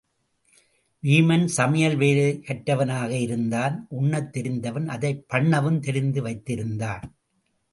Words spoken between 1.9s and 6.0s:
வேலை கற்றவனாக இருந்தான், உண்ணத் தெரிந்தவன் அதைப் பண்ணவும்